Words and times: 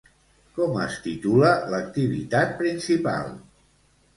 Com 0.53 0.77
es 0.85 0.95
titula 1.03 1.51
l'activitat 1.73 2.57
principal? 2.63 3.33